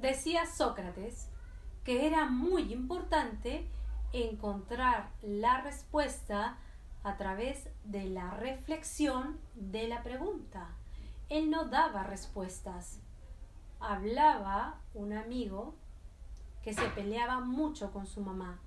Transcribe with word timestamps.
Decía 0.00 0.46
Sócrates 0.46 1.28
que 1.82 2.06
era 2.06 2.26
muy 2.26 2.72
importante 2.72 3.68
encontrar 4.12 5.10
la 5.22 5.60
respuesta 5.60 6.56
a 7.02 7.16
través 7.16 7.68
de 7.82 8.04
la 8.04 8.30
reflexión 8.30 9.40
de 9.56 9.88
la 9.88 10.04
pregunta. 10.04 10.68
Él 11.28 11.50
no 11.50 11.64
daba 11.64 12.04
respuestas. 12.04 13.00
Hablaba 13.80 14.78
un 14.94 15.14
amigo 15.14 15.74
que 16.62 16.74
se 16.74 16.86
peleaba 16.90 17.40
mucho 17.40 17.90
con 17.90 18.06
su 18.06 18.20
mamá 18.20 18.60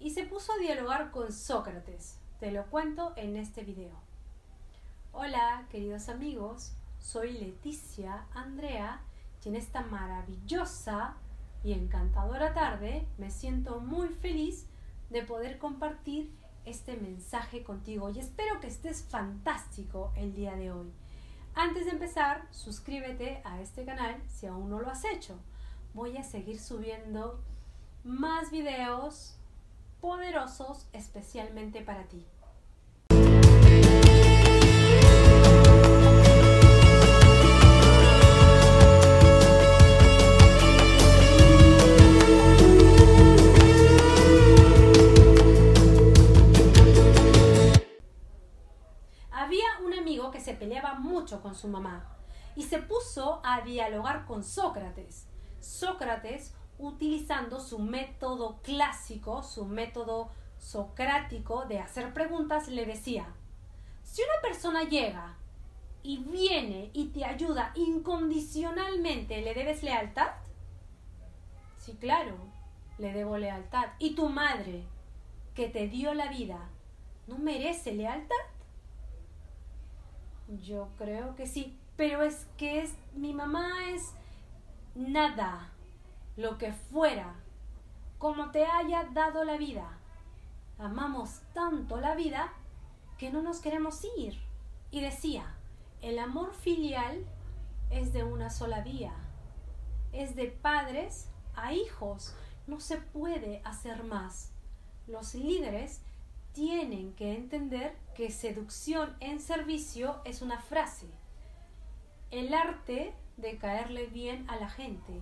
y 0.00 0.10
se 0.10 0.24
puso 0.24 0.52
a 0.52 0.58
dialogar 0.58 1.12
con 1.12 1.32
Sócrates. 1.32 2.18
Te 2.40 2.50
lo 2.50 2.66
cuento 2.66 3.12
en 3.14 3.36
este 3.36 3.62
video. 3.62 3.94
Hola, 5.12 5.64
queridos 5.70 6.08
amigos, 6.08 6.72
soy 6.98 7.34
Leticia 7.34 8.26
Andrea 8.34 9.00
en 9.46 9.56
esta 9.56 9.82
maravillosa 9.82 11.14
y 11.62 11.72
encantadora 11.72 12.52
tarde 12.52 13.06
me 13.16 13.30
siento 13.30 13.80
muy 13.80 14.08
feliz 14.08 14.66
de 15.10 15.22
poder 15.22 15.58
compartir 15.58 16.34
este 16.64 16.96
mensaje 16.96 17.62
contigo 17.62 18.10
y 18.10 18.18
espero 18.18 18.60
que 18.60 18.66
estés 18.66 19.04
fantástico 19.04 20.12
el 20.16 20.34
día 20.34 20.56
de 20.56 20.72
hoy. 20.72 20.92
Antes 21.54 21.86
de 21.86 21.92
empezar, 21.92 22.46
suscríbete 22.50 23.40
a 23.44 23.60
este 23.60 23.84
canal 23.84 24.20
si 24.28 24.46
aún 24.46 24.68
no 24.68 24.80
lo 24.80 24.90
has 24.90 25.04
hecho. 25.04 25.38
Voy 25.94 26.16
a 26.16 26.24
seguir 26.24 26.58
subiendo 26.58 27.40
más 28.04 28.50
videos 28.50 29.36
poderosos 30.00 30.88
especialmente 30.92 31.82
para 31.82 32.04
ti. 32.04 32.26
Que 50.30 50.40
se 50.40 50.54
peleaba 50.54 50.94
mucho 50.94 51.42
con 51.42 51.54
su 51.54 51.68
mamá 51.68 52.16
y 52.54 52.62
se 52.62 52.78
puso 52.78 53.40
a 53.44 53.60
dialogar 53.60 54.26
con 54.26 54.42
Sócrates. 54.42 55.26
Sócrates, 55.60 56.54
utilizando 56.78 57.60
su 57.60 57.78
método 57.78 58.60
clásico, 58.62 59.42
su 59.42 59.66
método 59.66 60.30
socrático 60.58 61.66
de 61.66 61.80
hacer 61.80 62.12
preguntas, 62.14 62.68
le 62.68 62.86
decía, 62.86 63.26
si 64.02 64.22
una 64.22 64.40
persona 64.40 64.84
llega 64.84 65.36
y 66.02 66.18
viene 66.18 66.90
y 66.92 67.08
te 67.08 67.24
ayuda 67.24 67.72
incondicionalmente, 67.74 69.42
¿le 69.42 69.54
debes 69.54 69.82
lealtad? 69.82 70.28
Sí, 71.78 71.96
claro, 72.00 72.36
le 72.98 73.12
debo 73.12 73.36
lealtad. 73.38 73.88
¿Y 73.98 74.14
tu 74.14 74.28
madre, 74.28 74.84
que 75.54 75.68
te 75.68 75.88
dio 75.88 76.14
la 76.14 76.28
vida, 76.28 76.68
no 77.26 77.38
merece 77.38 77.92
lealtad? 77.92 78.36
Yo 80.48 80.88
creo 80.96 81.34
que 81.34 81.46
sí, 81.46 81.76
pero 81.96 82.22
es 82.22 82.46
que 82.56 82.82
es 82.82 82.94
mi 83.14 83.34
mamá 83.34 83.90
es 83.90 84.12
nada, 84.94 85.72
lo 86.36 86.58
que 86.58 86.72
fuera, 86.72 87.34
como 88.18 88.50
te 88.50 88.64
haya 88.64 89.04
dado 89.12 89.44
la 89.44 89.56
vida. 89.56 89.98
Amamos 90.78 91.40
tanto 91.52 92.00
la 92.00 92.14
vida 92.14 92.52
que 93.18 93.30
no 93.30 93.42
nos 93.42 93.60
queremos 93.60 94.04
ir. 94.16 94.38
Y 94.90 95.00
decía, 95.00 95.54
el 96.00 96.18
amor 96.18 96.54
filial 96.54 97.26
es 97.90 98.12
de 98.12 98.22
una 98.22 98.50
sola 98.50 98.80
vía, 98.82 99.14
es 100.12 100.36
de 100.36 100.46
padres 100.46 101.28
a 101.54 101.72
hijos, 101.72 102.34
no 102.66 102.80
se 102.80 102.98
puede 102.98 103.62
hacer 103.64 104.04
más. 104.04 104.52
Los 105.06 105.34
líderes 105.34 106.02
tienen 106.56 107.12
que 107.12 107.34
entender 107.34 107.94
que 108.14 108.30
seducción 108.30 109.14
en 109.20 109.40
servicio 109.40 110.22
es 110.24 110.40
una 110.40 110.58
frase. 110.58 111.06
El 112.30 112.54
arte 112.54 113.14
de 113.36 113.58
caerle 113.58 114.06
bien 114.06 114.48
a 114.48 114.56
la 114.56 114.70
gente. 114.70 115.20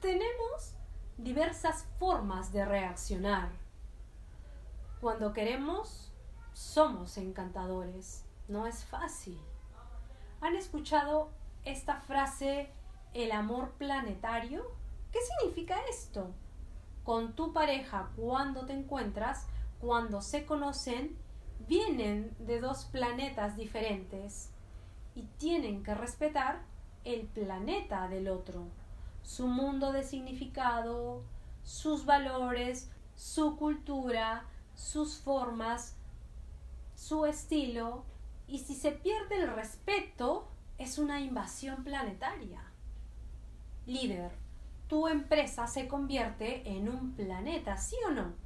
Tenemos 0.00 0.74
diversas 1.18 1.84
formas 1.98 2.50
de 2.50 2.64
reaccionar. 2.64 3.50
Cuando 5.02 5.34
queremos, 5.34 6.10
somos 6.54 7.18
encantadores. 7.18 8.24
No 8.48 8.66
es 8.66 8.86
fácil. 8.86 9.38
¿Han 10.40 10.56
escuchado 10.56 11.28
esta 11.66 12.00
frase 12.00 12.70
el 13.12 13.32
amor 13.32 13.72
planetario? 13.72 14.64
¿Qué 15.12 15.18
significa 15.20 15.76
esto? 15.90 16.30
Con 17.02 17.34
tu 17.34 17.52
pareja, 17.52 18.08
cuando 18.16 18.64
te 18.64 18.72
encuentras, 18.72 19.46
cuando 19.84 20.22
se 20.22 20.46
conocen, 20.46 21.14
vienen 21.68 22.34
de 22.38 22.58
dos 22.58 22.86
planetas 22.86 23.54
diferentes 23.54 24.48
y 25.14 25.24
tienen 25.36 25.82
que 25.82 25.94
respetar 25.94 26.62
el 27.04 27.26
planeta 27.26 28.08
del 28.08 28.28
otro, 28.28 28.66
su 29.22 29.46
mundo 29.46 29.92
de 29.92 30.02
significado, 30.02 31.22
sus 31.64 32.06
valores, 32.06 32.90
su 33.14 33.56
cultura, 33.56 34.46
sus 34.74 35.18
formas, 35.18 35.96
su 36.94 37.26
estilo, 37.26 38.04
y 38.48 38.60
si 38.60 38.74
se 38.74 38.90
pierde 38.90 39.36
el 39.36 39.54
respeto, 39.54 40.48
es 40.78 40.96
una 40.96 41.20
invasión 41.20 41.84
planetaria. 41.84 42.62
Líder, 43.86 44.32
tu 44.88 45.08
empresa 45.08 45.66
se 45.66 45.88
convierte 45.88 46.66
en 46.70 46.88
un 46.88 47.12
planeta, 47.12 47.76
¿sí 47.76 47.96
o 48.08 48.10
no? 48.12 48.43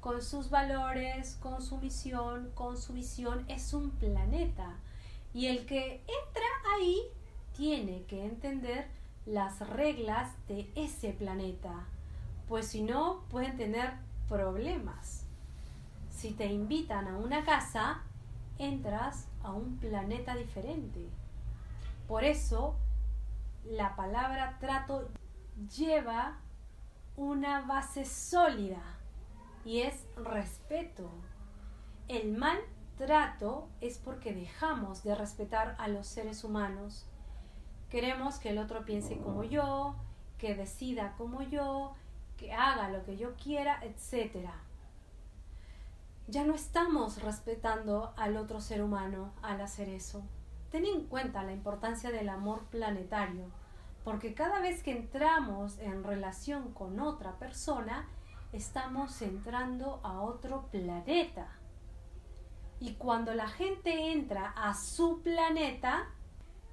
Con 0.00 0.22
sus 0.22 0.50
valores, 0.50 1.36
con 1.40 1.62
su 1.62 1.78
misión, 1.78 2.50
con 2.54 2.76
su 2.76 2.92
visión, 2.92 3.44
es 3.48 3.72
un 3.72 3.90
planeta. 3.90 4.76
Y 5.34 5.46
el 5.46 5.66
que 5.66 5.96
entra 6.00 6.46
ahí 6.74 7.02
tiene 7.56 8.04
que 8.04 8.24
entender 8.24 8.88
las 9.26 9.68
reglas 9.68 10.30
de 10.46 10.70
ese 10.74 11.12
planeta, 11.12 11.84
pues 12.48 12.68
si 12.68 12.82
no 12.82 13.24
pueden 13.30 13.56
tener 13.56 13.94
problemas. 14.28 15.24
Si 16.10 16.30
te 16.32 16.46
invitan 16.46 17.08
a 17.08 17.18
una 17.18 17.44
casa, 17.44 18.02
entras 18.58 19.26
a 19.42 19.50
un 19.50 19.76
planeta 19.78 20.34
diferente. 20.36 21.08
Por 22.08 22.24
eso, 22.24 22.76
la 23.64 23.96
palabra 23.96 24.56
trato 24.60 25.08
lleva 25.76 26.38
una 27.16 27.62
base 27.62 28.04
sólida 28.04 28.95
y 29.66 29.80
es 29.80 30.06
respeto. 30.16 31.10
El 32.06 32.38
mal 32.38 32.56
trato 32.96 33.68
es 33.80 33.98
porque 33.98 34.32
dejamos 34.32 35.02
de 35.02 35.16
respetar 35.16 35.74
a 35.78 35.88
los 35.88 36.06
seres 36.06 36.44
humanos. 36.44 37.04
Queremos 37.90 38.38
que 38.38 38.50
el 38.50 38.58
otro 38.58 38.84
piense 38.84 39.18
como 39.18 39.42
yo, 39.42 39.96
que 40.38 40.54
decida 40.54 41.14
como 41.18 41.42
yo, 41.42 41.94
que 42.36 42.52
haga 42.52 42.90
lo 42.90 43.04
que 43.04 43.16
yo 43.16 43.34
quiera, 43.34 43.80
etc. 43.82 44.50
Ya 46.28 46.44
no 46.44 46.54
estamos 46.54 47.20
respetando 47.22 48.14
al 48.16 48.36
otro 48.36 48.60
ser 48.60 48.84
humano 48.84 49.32
al 49.42 49.60
hacer 49.60 49.88
eso. 49.88 50.22
Ten 50.70 50.86
en 50.86 51.06
cuenta 51.06 51.42
la 51.42 51.52
importancia 51.52 52.12
del 52.12 52.28
amor 52.28 52.66
planetario, 52.66 53.46
porque 54.04 54.32
cada 54.32 54.60
vez 54.60 54.84
que 54.84 54.92
entramos 54.92 55.80
en 55.80 56.04
relación 56.04 56.72
con 56.72 57.00
otra 57.00 57.36
persona, 57.40 58.08
estamos 58.52 59.20
entrando 59.22 60.00
a 60.02 60.20
otro 60.20 60.68
planeta. 60.70 61.48
Y 62.80 62.94
cuando 62.94 63.34
la 63.34 63.48
gente 63.48 64.12
entra 64.12 64.52
a 64.56 64.74
su 64.74 65.22
planeta 65.22 66.08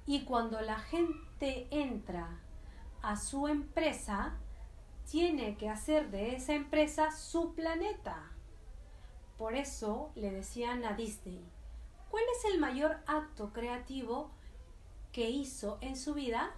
y 0.06 0.24
cuando 0.24 0.60
la 0.60 0.78
gente 0.78 1.66
entra 1.70 2.40
a 3.02 3.16
su 3.16 3.48
empresa, 3.48 4.34
tiene 5.10 5.56
que 5.56 5.68
hacer 5.68 6.10
de 6.10 6.36
esa 6.36 6.54
empresa 6.54 7.10
su 7.10 7.54
planeta. 7.54 8.30
Por 9.38 9.54
eso 9.54 10.10
le 10.14 10.30
decían 10.30 10.84
a 10.84 10.94
Disney, 10.94 11.44
¿cuál 12.10 12.24
es 12.36 12.44
el 12.52 12.60
mayor 12.60 12.98
acto 13.06 13.52
creativo 13.52 14.30
que 15.12 15.30
hizo 15.30 15.78
en 15.80 15.96
su 15.96 16.14
vida? 16.14 16.50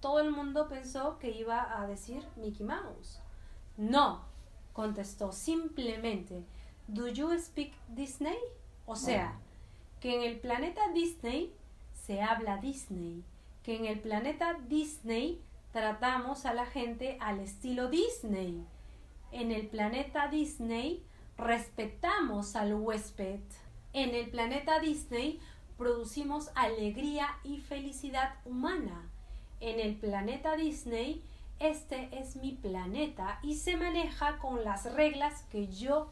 Todo 0.00 0.20
el 0.20 0.30
mundo 0.30 0.68
pensó 0.68 1.18
que 1.18 1.30
iba 1.30 1.80
a 1.80 1.86
decir 1.86 2.26
Mickey 2.36 2.66
Mouse. 2.66 3.20
No, 3.76 4.33
contestó 4.74 5.32
simplemente, 5.32 6.44
¿Do 6.86 7.08
you 7.08 7.30
speak 7.38 7.72
Disney? 7.88 8.36
O 8.84 8.94
sea, 8.94 9.38
que 10.00 10.14
en 10.14 10.22
el 10.22 10.38
planeta 10.38 10.82
Disney 10.92 11.54
se 11.94 12.20
habla 12.20 12.58
Disney, 12.58 13.24
que 13.62 13.76
en 13.76 13.86
el 13.86 14.00
planeta 14.00 14.58
Disney 14.68 15.40
tratamos 15.72 16.44
a 16.44 16.52
la 16.52 16.66
gente 16.66 17.16
al 17.20 17.40
estilo 17.40 17.88
Disney. 17.88 18.62
En 19.32 19.50
el 19.50 19.66
planeta 19.66 20.28
Disney 20.28 21.02
respetamos 21.38 22.54
al 22.54 22.74
huésped. 22.74 23.40
En 23.94 24.14
el 24.14 24.28
planeta 24.28 24.78
Disney 24.80 25.40
producimos 25.78 26.50
alegría 26.54 27.28
y 27.42 27.60
felicidad 27.60 28.34
humana. 28.44 29.10
En 29.60 29.80
el 29.80 29.96
planeta 29.96 30.56
Disney 30.56 31.22
este 31.58 32.18
es 32.18 32.36
mi 32.36 32.52
planeta 32.52 33.38
y 33.42 33.54
se 33.54 33.76
maneja 33.76 34.38
con 34.38 34.64
las 34.64 34.92
reglas 34.92 35.42
que 35.44 35.68
yo 35.68 36.10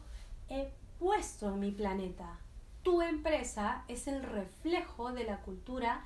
he 0.49 0.71
puesto 0.99 1.49
en 1.49 1.59
mi 1.59 1.71
planeta. 1.71 2.39
Tu 2.83 3.01
empresa 3.01 3.83
es 3.87 4.07
el 4.07 4.23
reflejo 4.23 5.11
de 5.11 5.23
la 5.23 5.41
cultura 5.41 6.05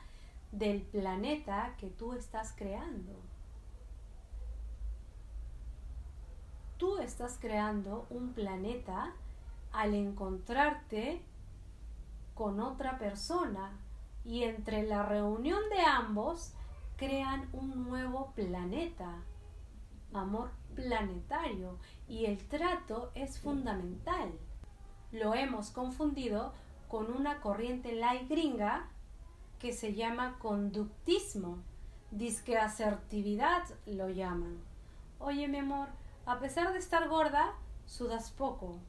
del 0.52 0.82
planeta 0.82 1.76
que 1.78 1.88
tú 1.88 2.14
estás 2.14 2.54
creando. 2.56 3.14
Tú 6.78 7.00
estás 7.00 7.38
creando 7.40 8.06
un 8.10 8.34
planeta 8.34 9.14
al 9.72 9.94
encontrarte 9.96 11.22
con 12.36 12.60
otra 12.60 13.00
persona 13.00 13.72
y 14.24 14.44
entre 14.44 14.84
la 14.84 15.04
reunión 15.04 15.62
de 15.70 15.82
ambos 15.82 16.54
crean 16.98 17.48
un 17.54 17.84
nuevo 17.88 18.34
planeta, 18.36 19.24
amor 20.14 20.52
planetario, 20.76 21.78
y 22.08 22.26
el 22.26 22.40
trato 22.48 23.12
es 23.14 23.40
fundamental. 23.40 24.32
Lo 25.12 25.36
hemos 25.36 25.70
confundido 25.70 26.54
con 26.88 27.12
una 27.12 27.40
corriente 27.40 27.94
light 27.94 28.28
gringa 28.28 28.90
que 29.60 29.74
se 29.74 29.94
llama 29.94 30.38
conductismo, 30.40 31.60
disque 32.12 32.58
asertividad 32.58 33.64
lo 33.86 34.10
llaman. 34.10 34.58
Oye, 35.20 35.48
mi 35.48 35.60
amor, 35.60 35.90
a 36.26 36.40
pesar 36.40 36.74
de 36.74 36.80
estar 36.80 37.08
gorda, 37.08 37.54
sudas 37.86 38.32
poco. 38.32 38.80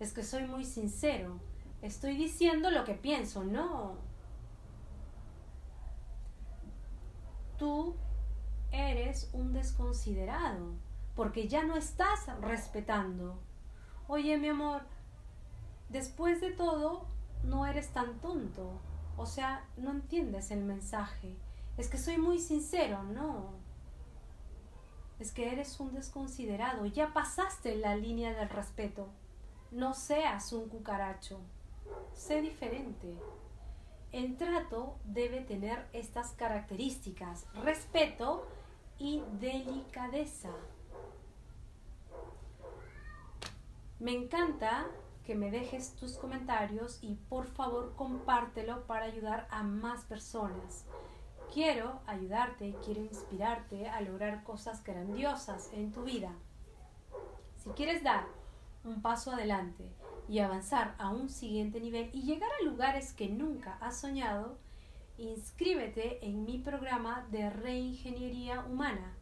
Es 0.00 0.12
que 0.12 0.22
soy 0.22 0.46
muy 0.46 0.64
sincero. 0.64 1.38
Estoy 1.80 2.16
diciendo 2.16 2.70
lo 2.70 2.84
que 2.84 2.94
pienso, 2.94 3.44
no 3.44 4.11
tú 7.62 7.94
eres 8.72 9.30
un 9.32 9.52
desconsiderado, 9.52 10.74
porque 11.14 11.46
ya 11.46 11.62
no 11.62 11.76
estás 11.76 12.26
respetando. 12.40 13.38
Oye, 14.08 14.36
mi 14.36 14.48
amor, 14.48 14.82
después 15.88 16.40
de 16.40 16.50
todo, 16.50 17.06
no 17.44 17.64
eres 17.64 17.90
tan 17.90 18.18
tonto. 18.18 18.80
O 19.16 19.26
sea, 19.26 19.64
no 19.76 19.92
entiendes 19.92 20.50
el 20.50 20.64
mensaje. 20.64 21.36
Es 21.76 21.88
que 21.88 21.98
soy 21.98 22.18
muy 22.18 22.40
sincero, 22.40 23.04
no. 23.04 23.50
Es 25.20 25.30
que 25.30 25.52
eres 25.52 25.78
un 25.78 25.94
desconsiderado. 25.94 26.84
Ya 26.86 27.12
pasaste 27.12 27.76
la 27.76 27.94
línea 27.94 28.32
del 28.32 28.48
respeto. 28.48 29.06
No 29.70 29.94
seas 29.94 30.52
un 30.52 30.68
cucaracho. 30.68 31.38
Sé 32.12 32.42
diferente. 32.42 33.16
El 34.12 34.36
trato 34.36 34.98
debe 35.04 35.40
tener 35.40 35.88
estas 35.94 36.32
características, 36.32 37.46
respeto 37.64 38.46
y 38.98 39.22
delicadeza. 39.40 40.50
Me 43.98 44.12
encanta 44.12 44.86
que 45.24 45.34
me 45.34 45.50
dejes 45.50 45.94
tus 45.94 46.18
comentarios 46.18 46.98
y 47.02 47.14
por 47.14 47.46
favor 47.46 47.94
compártelo 47.96 48.86
para 48.86 49.06
ayudar 49.06 49.48
a 49.50 49.62
más 49.62 50.04
personas. 50.04 50.84
Quiero 51.54 52.00
ayudarte, 52.06 52.76
quiero 52.84 53.00
inspirarte 53.00 53.88
a 53.88 54.02
lograr 54.02 54.42
cosas 54.42 54.84
grandiosas 54.84 55.70
en 55.72 55.90
tu 55.90 56.02
vida. 56.02 56.32
Si 57.56 57.70
quieres 57.70 58.02
dar 58.02 58.26
un 58.84 59.02
paso 59.02 59.32
adelante 59.32 59.90
y 60.28 60.38
avanzar 60.38 60.94
a 60.98 61.10
un 61.10 61.28
siguiente 61.28 61.80
nivel 61.80 62.10
y 62.12 62.22
llegar 62.22 62.50
a 62.60 62.64
lugares 62.64 63.12
que 63.12 63.28
nunca 63.28 63.76
has 63.80 64.00
soñado, 64.00 64.58
inscríbete 65.18 66.26
en 66.26 66.44
mi 66.44 66.58
programa 66.58 67.26
de 67.30 67.50
reingeniería 67.50 68.60
humana. 68.60 69.14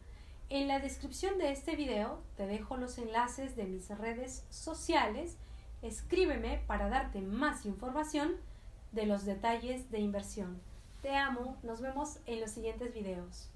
En 0.49 0.67
la 0.67 0.81
descripción 0.81 1.39
de 1.39 1.53
este 1.53 1.77
video 1.77 2.23
te 2.37 2.47
dejo 2.47 2.77
los 2.77 2.99
enlaces 2.99 3.57
de 3.57 3.65
mis 3.65 3.89
redes 3.89 4.45
sociales. 4.51 5.37
Escríbeme 5.83 6.62
para 6.67 6.89
darte 6.89 7.21
más 7.21 7.67
información 7.67 8.37
de 8.93 9.07
los 9.07 9.25
detalles 9.25 9.91
de 9.91 10.01
inversión. 10.01 10.61
Te 11.03 11.15
amo, 11.17 11.57
nos 11.62 11.81
vemos 11.81 12.19
en 12.27 12.41
los 12.41 12.51
siguientes 12.51 12.93
videos. 12.93 13.49